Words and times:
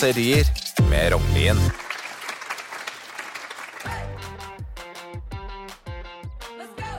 raserier 0.00 0.44
med 0.90 1.12
Rognlien. 1.12 1.58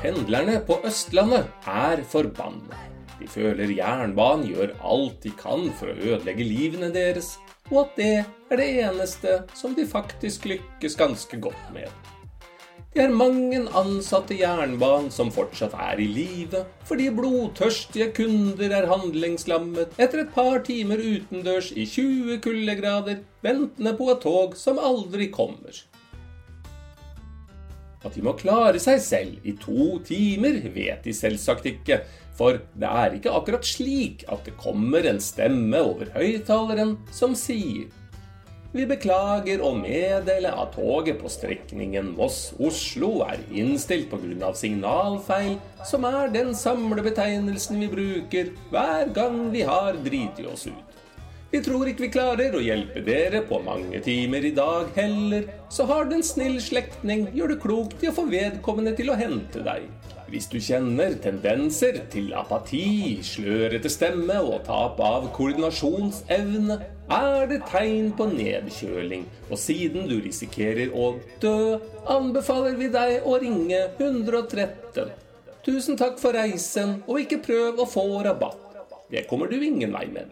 Pendlerne 0.01 0.59
på 0.67 0.77
Østlandet 0.85 1.47
er 1.65 2.03
forbanna. 2.05 2.77
De 3.17 3.25
føler 3.29 3.73
jernbanen 3.73 4.45
gjør 4.51 4.75
alt 4.85 5.17
de 5.25 5.33
kan 5.39 5.65
for 5.79 5.89
å 5.89 5.97
ødelegge 5.97 6.45
livene 6.45 6.91
deres, 6.93 7.39
og 7.71 7.87
at 7.87 7.97
det 7.97 8.13
er 8.21 8.61
det 8.61 8.69
eneste 8.85 9.37
som 9.57 9.73
de 9.73 9.87
faktisk 9.89 10.45
lykkes 10.53 10.99
ganske 11.01 11.41
godt 11.41 11.73
med. 11.73 11.89
Det 12.91 13.05
er 13.05 13.13
mange 13.15 13.55
ansatte 13.79 14.33
i 14.35 14.41
jernbanen 14.41 15.05
som 15.15 15.29
fortsatt 15.31 15.77
er 15.79 15.99
i 16.03 16.09
live, 16.11 16.65
fordi 16.83 17.05
blodtørstige 17.15 18.09
kunder 18.17 18.73
er 18.81 18.87
handlingslammet 18.91 19.93
etter 19.95 20.25
et 20.25 20.33
par 20.35 20.59
timer 20.67 20.99
utendørs 20.99 21.69
i 21.71 21.85
20 21.87 22.41
kuldegrader, 22.43 23.21
ventende 23.47 23.93
på 23.95 24.09
et 24.11 24.19
tog 24.25 24.57
som 24.59 24.81
aldri 24.83 25.29
kommer. 25.31 25.79
At 28.03 28.11
de 28.17 28.25
må 28.27 28.35
klare 28.35 28.83
seg 28.83 28.99
selv 29.07 29.47
i 29.47 29.55
to 29.55 30.01
timer, 30.03 30.59
vet 30.75 31.07
de 31.07 31.15
selvsagt 31.15 31.71
ikke, 31.71 32.01
for 32.35 32.59
det 32.59 32.91
er 32.91 33.15
ikke 33.15 33.37
akkurat 33.39 33.71
slik 33.71 34.27
at 34.27 34.43
det 34.43 34.57
kommer 34.59 35.07
en 35.07 35.23
stemme 35.23 35.79
over 35.79 36.11
høyttaleren 36.17 36.97
som 37.15 37.39
sier 37.39 37.87
Vi 38.71 38.85
beklager 38.87 39.59
å 39.67 39.73
meddele 39.75 40.53
at 40.55 40.77
toget 40.77 41.17
på 41.19 41.27
strekningen 41.27 42.13
Moss-Oslo 42.15 43.09
er 43.25 43.41
innstilt 43.51 44.07
pga. 44.07 44.53
signalfeil, 44.55 45.57
som 45.83 46.07
er 46.07 46.31
den 46.31 46.53
samlebetegnelsen 46.55 47.81
vi 47.81 47.89
bruker 47.91 48.53
hver 48.71 49.11
gang 49.11 49.51
vi 49.51 49.65
har 49.67 49.99
driti 50.05 50.47
oss 50.47 50.69
ut. 50.71 50.95
Vi 51.51 51.59
tror 51.59 51.89
ikke 51.91 52.05
vi 52.05 52.13
klarer 52.13 52.55
å 52.55 52.63
hjelpe 52.63 53.03
dere 53.03 53.41
på 53.43 53.59
mange 53.59 53.99
timer 53.99 54.45
i 54.47 54.53
dag 54.55 54.87
heller, 54.95 55.49
så 55.67 55.83
har 55.89 56.07
du 56.07 56.15
en 56.15 56.23
snill 56.23 56.55
slektning, 56.63 57.27
gjør 57.35 57.51
det 57.51 57.59
klokt 57.59 58.05
i 58.05 58.07
å 58.07 58.15
få 58.15 58.23
vedkommende 58.31 58.95
til 58.95 59.11
å 59.11 59.19
hente 59.19 59.65
deg. 59.67 59.83
Hvis 60.31 60.47
du 60.47 60.61
kjenner 60.63 61.17
tendenser 61.19 61.97
til 62.13 62.31
apati, 62.39 63.19
slørete 63.19 63.91
stemme 63.91 64.37
og 64.39 64.61
tap 64.63 65.01
av 65.03 65.27
koordinasjonsevne, 65.35 66.77
er 67.11 67.47
det 67.49 67.59
tegn 67.67 68.11
på 68.15 68.27
nedkjøling, 68.31 69.25
og 69.49 69.59
siden 69.59 70.07
du 70.09 70.17
risikerer 70.23 70.93
å 70.95 71.13
dø, 71.43 71.79
anbefaler 72.11 72.77
vi 72.79 72.87
deg 72.93 73.27
å 73.27 73.37
ringe 73.41 73.81
113. 73.99 75.11
Tusen 75.65 75.99
takk 75.99 76.19
for 76.21 76.37
reisen, 76.37 77.01
og 77.05 77.23
ikke 77.23 77.41
prøv 77.45 77.81
å 77.83 77.89
få 77.89 78.05
rabatt. 78.25 78.59
Det 79.11 79.25
kommer 79.29 79.51
du 79.51 79.57
ingen 79.59 79.91
vei 79.93 80.07
med. 80.11 80.31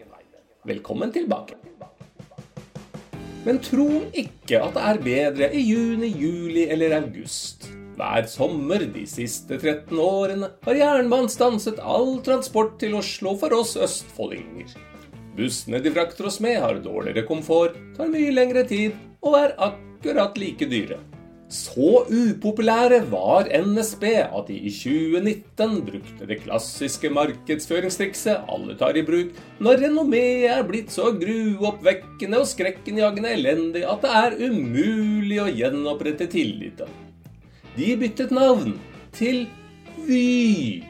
Velkommen 0.68 1.12
tilbake. 1.12 1.58
Men 3.46 3.60
tro 3.64 3.88
ikke 4.12 4.60
at 4.62 4.76
det 4.76 4.86
er 4.86 5.04
bedre 5.04 5.52
i 5.56 5.62
juni, 5.64 6.10
juli 6.12 6.66
eller 6.72 6.98
august. 7.00 7.70
Hver 8.00 8.28
sommer 8.32 8.84
de 8.94 9.04
siste 9.10 9.58
13 9.60 10.00
årene 10.00 10.52
har 10.64 10.80
jernbanen 10.80 11.32
stanset 11.32 11.80
all 11.84 12.22
transport 12.24 12.78
til 12.80 12.96
Oslo 13.00 13.34
for 13.40 13.56
oss 13.58 13.76
østfoldinger. 13.80 14.72
Bussene 15.38 15.82
de 15.84 15.94
frakter 15.94 16.28
oss 16.30 16.40
med, 16.44 16.60
har 16.62 16.82
dårligere 16.84 17.28
komfort, 17.28 17.78
tar 17.98 18.10
mye 18.12 18.34
lengre 18.34 18.66
tid 18.68 18.98
og 19.26 19.38
er 19.40 19.56
akkurat 19.70 20.38
like 20.40 20.68
dyre. 20.70 21.00
Så 21.50 22.04
upopulære 22.06 23.00
var 23.10 23.48
NSB 23.50 24.04
at 24.22 24.50
de 24.52 24.58
i 24.70 24.70
2019 24.70 25.80
brukte 25.88 26.28
det 26.30 26.44
klassiske 26.44 27.10
markedsføringstrikset 27.10 28.46
alle 28.54 28.76
tar 28.78 29.00
i 29.00 29.02
bruk 29.08 29.34
når 29.58 29.82
renommeet 29.88 30.46
er 30.54 30.68
blitt 30.68 30.94
så 30.94 31.10
gruoppvekkende 31.18 32.44
og 32.44 32.52
skrekkenjagende 32.52 33.34
elendig 33.34 33.82
at 33.82 34.06
det 34.06 34.14
er 34.20 34.38
umulig 34.46 35.42
å 35.42 35.50
gjenopprette 35.50 36.30
tilliten. 36.30 36.94
De 37.74 37.96
byttet 37.98 38.30
navn 38.36 38.78
til 39.18 39.48
Vy. 40.06 40.89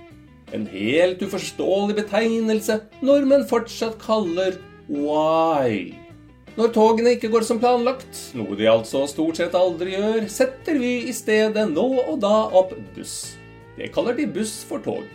En 0.55 0.65
helt 0.71 1.21
uforståelig 1.21 1.95
betegnelse 1.99 2.79
nordmenn 3.05 3.45
fortsatt 3.49 3.99
kaller 4.01 4.57
Why. 4.89 5.93
Når 6.57 6.71
togene 6.73 7.13
ikke 7.15 7.29
går 7.31 7.45
som 7.45 7.59
planlagt, 7.61 8.17
noe 8.35 8.57
de 8.57 8.65
altså 8.67 9.03
stort 9.07 9.37
sett 9.37 9.53
aldri 9.55 9.93
gjør, 9.93 10.25
setter 10.33 10.79
vi 10.81 10.95
i 11.07 11.13
stedet 11.15 11.67
nå 11.69 11.85
og 12.01 12.17
da 12.23 12.49
opp 12.57 12.73
buss. 12.95 13.37
Det 13.77 13.91
kaller 13.93 14.17
de 14.17 14.25
buss 14.33 14.57
for 14.67 14.81
tog. 14.83 15.05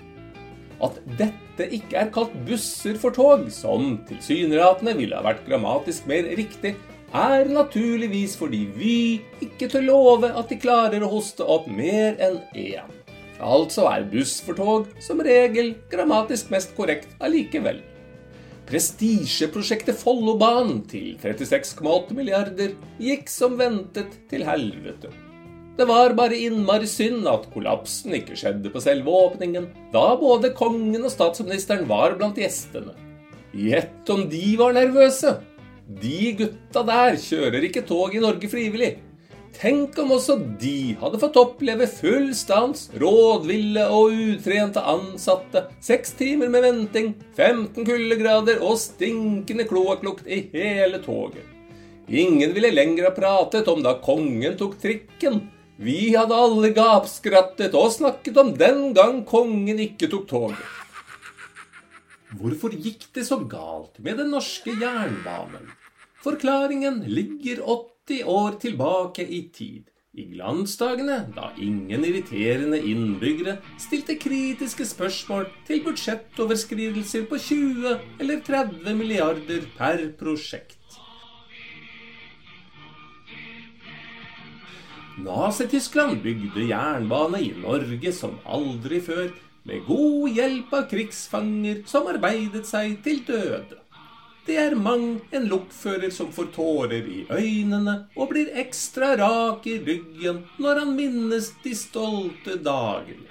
At 0.85 0.97
dette 1.19 1.67
ikke 1.75 1.99
er 2.01 2.15
kalt 2.15 2.33
busser 2.47 2.97
for 3.01 3.15
tog, 3.15 3.49
som 3.53 3.99
tilsynelatende 4.09 4.95
ville 4.97 5.19
ha 5.19 5.27
vært 5.27 5.45
grammatisk 5.49 6.07
mer 6.11 6.31
riktig, 6.39 6.77
er 7.15 7.51
naturligvis 7.51 8.35
fordi 8.39 8.65
Vy 8.75 8.97
ikke 9.45 9.69
tør 9.71 9.85
love 9.87 10.31
at 10.35 10.51
de 10.51 10.59
klarer 10.59 11.05
å 11.05 11.11
hoste 11.13 11.47
opp 11.47 11.69
mer 11.71 12.19
enn 12.23 12.41
én. 12.55 12.91
Altså 13.43 13.89
er 13.91 14.07
buss 14.11 14.39
for 14.45 14.59
tog 14.59 14.87
som 15.03 15.23
regel 15.25 15.75
grammatisk 15.91 16.53
mest 16.55 16.75
korrekt 16.77 17.11
allikevel. 17.25 17.81
Prestisjeprosjektet 18.65 19.99
Follobanen 20.01 20.81
til 20.89 21.19
36,8 21.21 22.17
milliarder 22.17 22.73
gikk 23.03 23.29
som 23.29 23.59
ventet 23.61 24.15
til 24.31 24.47
helvete. 24.47 25.11
Det 25.75 25.85
var 25.91 26.15
bare 26.15 26.39
innmari 26.39 26.87
synd 26.87 27.27
at 27.27 27.49
kollapsen 27.53 28.15
ikke 28.15 28.37
skjedde 28.39 28.71
på 28.71 28.81
selve 28.81 29.11
åpningen, 29.11 29.67
da 29.93 30.13
både 30.21 30.53
kongen 30.55 31.03
og 31.03 31.11
statsministeren 31.13 31.89
var 31.91 32.15
blant 32.21 32.39
gjestene. 32.39 32.95
Gjett 33.55 34.11
om 34.15 34.29
de 34.31 34.47
var 34.61 34.77
nervøse! 34.79 35.35
De 35.85 36.31
gutta 36.39 36.81
der 36.87 37.19
kjører 37.21 37.67
ikke 37.67 37.83
tog 37.85 38.15
i 38.17 38.23
Norge 38.23 38.49
frivillig. 38.49 38.95
Tenk 39.55 39.99
om 40.03 40.11
også 40.17 40.35
de 40.61 40.97
hadde 40.99 41.19
fått 41.23 41.37
oppleve 41.39 41.87
full 41.89 42.33
stans, 42.37 42.89
rådville 42.99 43.87
og 43.87 44.15
utrente 44.35 44.83
ansatte, 44.83 45.69
seks 45.85 46.17
timer 46.19 46.51
med 46.51 46.67
venting, 46.67 47.13
15 47.39 47.87
kuldegrader 47.87 48.63
og 48.67 48.81
stinkende 48.83 49.67
kloakklukt 49.71 50.27
i 50.27 50.43
hele 50.53 50.99
toget. 51.05 51.47
Ingen 52.11 52.53
ville 52.53 52.75
lenger 52.75 53.09
ha 53.09 53.15
pratet 53.17 53.69
om 53.71 53.81
da 53.85 53.95
kongen 54.05 54.59
tok 54.61 54.77
trikken. 54.83 55.45
Vi 55.81 56.13
hadde 56.15 56.37
alle 56.37 56.71
gapskrattet 56.75 57.75
og 57.79 57.95
snakket 57.95 58.37
om 58.39 58.53
den 58.59 58.91
gang 58.95 59.23
kongen 59.27 59.81
ikke 59.87 60.11
tok 60.13 60.29
toget. 60.31 60.75
Hvorfor 62.35 62.75
gikk 62.75 63.07
det 63.15 63.25
så 63.29 63.39
galt 63.47 64.01
med 64.03 64.19
den 64.19 64.35
norske 64.35 64.75
jernbanen? 64.75 65.71
Forklaringen 66.25 67.03
ligger 67.07 67.63
80 68.07 68.25
år 68.25 68.51
tilbake 68.61 69.23
i 69.23 69.49
tid. 69.53 69.85
I 70.15 70.25
glansdagene, 70.31 71.17
da 71.35 71.49
ingen 71.59 72.05
irriterende 72.05 72.79
innbyggere 72.79 73.57
stilte 73.81 74.15
kritiske 74.21 74.85
spørsmål 74.87 75.49
til 75.67 75.81
budsjettoverskridelser 75.87 77.25
på 77.31 77.39
20 77.39 77.95
eller 78.21 78.43
30 78.47 78.95
milliarder 78.95 79.65
per 79.79 80.05
prosjekt. 80.21 81.01
Nazi-Tyskland 85.25 86.21
bygde 86.23 86.69
jernbane 86.69 87.41
i 87.41 87.55
Norge 87.57 88.13
som 88.13 88.37
aldri 88.45 89.01
før, 89.01 89.33
med 89.65 89.87
god 89.89 90.37
hjelp 90.37 90.77
av 90.77 90.91
krigsfanger 90.91 91.81
som 91.89 92.11
arbeidet 92.13 92.67
seg 92.69 92.99
til 93.07 93.25
døde. 93.25 93.84
Det 94.45 94.57
er 94.61 94.75
mang 94.77 95.23
en 95.33 95.47
lokfører 95.49 96.11
som 96.13 96.29
får 96.33 96.51
tårer 96.53 97.07
i 97.09 97.23
øynene 97.33 97.95
og 98.13 98.29
blir 98.35 98.51
ekstra 98.61 99.15
rak 99.17 99.65
i 99.71 99.79
ryggen 99.81 100.43
når 100.61 100.83
han 100.83 100.93
minnes 100.99 101.49
de 101.65 101.73
stolte 101.79 102.59
dagene. 102.61 103.31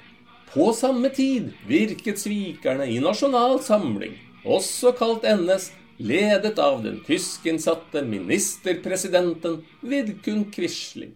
På 0.54 0.72
samme 0.74 1.10
tid 1.14 1.52
virket 1.70 2.22
svikerne 2.22 2.88
i 2.90 2.98
Nasjonal 3.02 3.60
Samling, 3.62 4.18
også 4.46 4.96
kalt 4.98 5.26
NS, 5.26 5.70
ledet 6.02 6.58
av 6.62 6.82
den 6.82 6.98
tyskinnsatte 7.06 8.02
ministerpresidenten 8.06 9.62
Vidkun 9.86 10.48
Quisling. 10.54 11.14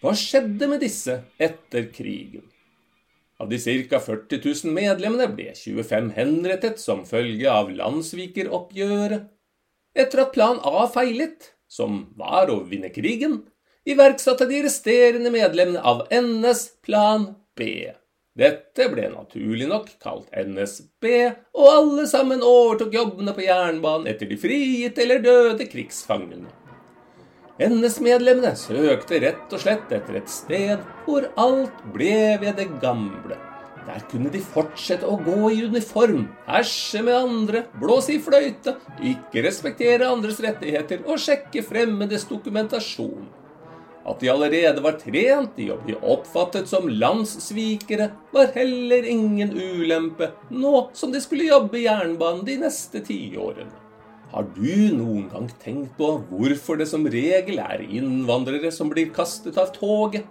Hva 0.00 0.16
skjedde 0.16 0.68
med 0.72 0.80
disse 0.84 1.20
etter 1.36 1.88
krigen? 1.92 2.48
Av 3.42 3.48
de 3.50 3.58
ca. 3.58 3.98
40 4.00 4.40
000 4.64 4.74
medlemmene 4.74 5.26
ble 5.34 5.50
25 5.58 6.12
henrettet 6.14 6.78
som 6.80 7.02
følge 7.08 7.50
av 7.50 7.72
landssvikeroppgjøret. 7.74 9.26
Etter 9.94 10.24
at 10.24 10.32
plan 10.34 10.60
A 10.66 10.86
feilet, 10.90 11.52
som 11.70 12.06
var 12.18 12.50
å 12.50 12.60
vinne 12.66 12.90
krigen, 12.94 13.42
iverksatte 13.86 14.46
de 14.50 14.62
resterende 14.66 15.30
medlemmene 15.34 15.82
av 15.82 16.06
NS 16.10 16.64
plan 16.86 17.28
B. 17.58 17.92
Dette 18.34 18.88
ble 18.90 19.06
naturlig 19.12 19.68
nok 19.70 19.92
kalt 20.02 20.26
NSB, 20.34 21.06
og 21.54 21.68
alle 21.70 22.08
sammen 22.10 22.42
overtok 22.42 22.96
jobbene 22.96 23.34
på 23.36 23.46
jernbanen 23.46 24.10
etter 24.10 24.30
de 24.30 24.38
frigitte 24.40 25.04
eller 25.04 25.22
døde 25.22 25.68
krigsfangene. 25.70 26.50
NS-medlemmene 27.62 28.56
søkte 28.58 29.20
rett 29.22 29.52
og 29.54 29.60
slett 29.62 29.92
etter 29.94 30.16
et 30.18 30.30
sted 30.30 30.80
hvor 31.04 31.28
alt 31.38 31.84
ble 31.94 32.34
ved 32.42 32.56
det 32.58 32.66
gamle. 32.82 33.36
Der 33.84 34.00
kunne 34.10 34.32
de 34.32 34.40
fortsette 34.42 35.06
å 35.06 35.18
gå 35.22 35.52
i 35.52 35.60
uniform, 35.68 36.24
herse 36.48 37.02
med 37.04 37.14
andre, 37.14 37.62
blåse 37.78 38.16
i 38.16 38.18
fløyte, 38.24 38.74
ikke 38.98 39.44
respektere 39.44 40.08
andres 40.08 40.40
rettigheter 40.42 41.04
og 41.04 41.20
sjekke 41.22 41.62
fremmedes 41.62 42.26
dokumentasjon. 42.26 43.28
At 44.04 44.18
de 44.20 44.32
allerede 44.32 44.82
var 44.84 44.98
trent 45.00 45.60
i 45.62 45.68
å 45.70 45.78
bli 45.84 45.94
oppfattet 46.00 46.66
som 46.68 46.90
landssvikere, 46.90 48.10
var 48.34 48.50
heller 48.56 49.06
ingen 49.08 49.54
ulempe 49.54 50.32
nå 50.50 50.88
som 50.96 51.14
de 51.14 51.22
skulle 51.22 51.52
jobbe 51.52 51.78
i 51.78 51.86
jernbanen 51.86 52.42
de 52.48 52.58
neste 52.66 53.04
tiårene. 53.04 53.83
Har 54.34 54.48
du 54.50 54.90
noen 54.96 55.28
gang 55.30 55.44
tenkt 55.62 55.92
på 55.94 56.08
hvorfor 56.26 56.80
det 56.80 56.88
som 56.90 57.04
regel 57.06 57.60
er 57.62 57.84
innvandrere 57.86 58.72
som 58.74 58.88
blir 58.90 59.12
kastet 59.14 59.60
av 59.62 59.70
toget? 59.76 60.26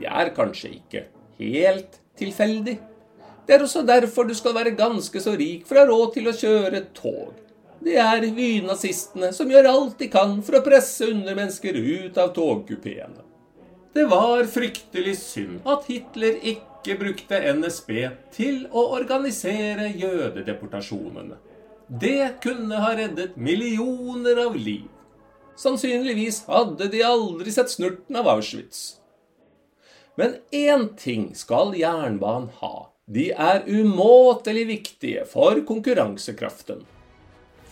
Det 0.00 0.08
er 0.10 0.32
kanskje 0.34 0.72
ikke 0.80 1.04
helt 1.38 2.00
tilfeldig. 2.18 2.74
Det 3.46 3.54
er 3.54 3.62
også 3.62 3.84
derfor 3.86 4.26
du 4.26 4.34
skal 4.34 4.56
være 4.56 4.74
ganske 4.74 5.22
så 5.22 5.36
rik 5.38 5.62
for 5.68 5.78
å 5.78 5.84
ha 5.84 5.90
råd 5.92 6.16
til 6.16 6.26
å 6.26 6.34
kjøre 6.34 6.82
tog. 6.96 7.38
Det 7.86 7.94
er 8.02 8.26
nynazistene 8.34 9.30
som 9.36 9.50
gjør 9.52 9.70
alt 9.70 9.98
de 10.02 10.10
kan 10.10 10.40
for 10.42 10.58
å 10.58 10.64
presse 10.66 11.06
undermennesker 11.06 11.78
ut 11.78 12.18
av 12.18 12.34
togkupeene. 12.34 13.22
Det 13.94 14.10
var 14.10 14.42
fryktelig 14.50 15.20
synd 15.22 15.62
at 15.70 15.86
Hitler 15.86 16.42
ikke 16.42 16.98
brukte 16.98 17.38
NSB 17.54 17.92
til 18.34 18.64
å 18.74 18.88
organisere 18.98 19.92
jødedeportasjonene. 19.94 21.38
Det 21.86 22.42
kunne 22.42 22.80
ha 22.82 22.94
reddet 22.98 23.36
millioner 23.36 24.40
av 24.46 24.56
liv. 24.56 24.88
Sannsynligvis 25.56 26.42
hadde 26.50 26.88
de 26.90 27.02
aldri 27.06 27.52
sett 27.54 27.70
snurten 27.70 28.18
av 28.18 28.26
Auschwitz. 28.28 28.98
Men 30.18 30.34
én 30.50 30.88
ting 30.98 31.30
skal 31.38 31.76
jernbanen 31.78 32.50
ha. 32.58 32.90
De 33.06 33.28
er 33.30 33.62
umåtelig 33.70 34.64
viktige 34.66 35.22
for 35.30 35.60
konkurransekraften. 35.68 36.80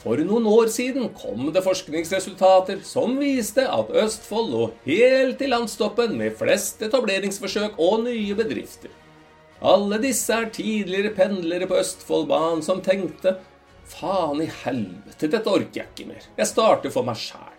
For 0.05 0.21
noen 0.21 0.47
år 0.47 0.69
siden 0.71 1.09
kom 1.17 1.49
det 1.51 1.65
forskningsresultater 1.65 2.85
som 2.87 3.17
viste 3.19 3.65
at 3.67 3.91
Østfold 4.05 4.53
lå 4.53 4.67
helt 4.85 5.43
i 5.43 5.49
landstoppen 5.49 6.15
med 6.21 6.37
flest 6.39 6.85
etableringsforsøk 6.87 7.81
og 7.83 8.05
nye 8.05 8.37
bedrifter. 8.39 8.93
Alle 9.65 9.99
disse 10.03 10.37
er 10.37 10.53
tidligere 10.53 11.15
pendlere 11.17 11.67
på 11.67 11.81
Østfoldbanen 11.81 12.63
som 12.63 12.85
tenkte 12.85 13.39
Faen 13.85 14.41
i 14.43 14.49
helvete, 14.65 15.29
dette 15.29 15.51
orker 15.51 15.83
jeg 15.83 15.91
ikke 15.93 16.09
mer. 16.09 16.25
Jeg 16.39 16.49
starter 16.49 16.93
for 16.93 17.07
meg 17.07 17.21
sjæl. 17.21 17.51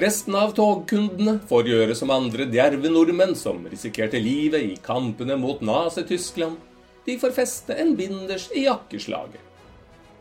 Resten 0.00 0.36
av 0.38 0.52
togkundene 0.54 1.40
får 1.50 1.66
gjøre 1.66 1.94
som 1.98 2.12
andre 2.14 2.46
djerve 2.46 2.92
nordmenn 2.92 3.34
som 3.34 3.64
risikerte 3.66 4.20
livet 4.22 4.62
i 4.62 4.76
kampene 4.84 5.34
mot 5.40 5.62
Nazi-Tyskland. 5.66 6.58
De 7.06 7.16
får 7.18 7.34
feste 7.34 7.74
en 7.74 7.96
binders 7.98 8.46
i 8.54 8.68
jakkeslaget. 8.68 9.40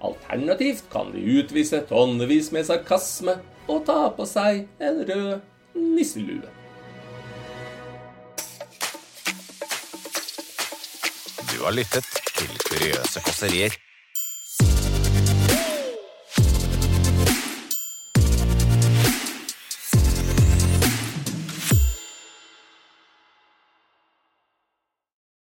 Alternativt 0.01 0.87
kan 0.89 1.11
de 1.13 1.21
utvise 1.39 1.83
tonnevis 1.89 2.49
med 2.55 2.65
sarkasme 2.65 3.35
og 3.69 3.83
ta 3.85 4.07
på 4.15 4.25
seg 4.25 4.65
en 4.81 5.03
rød 5.05 5.75
nisselue. 5.77 6.49
Du 11.51 11.59
har 11.65 11.75
lyttet 11.75 12.09
til 12.39 12.57
Kuriøse 12.65 13.21
kåserier. 13.27 13.77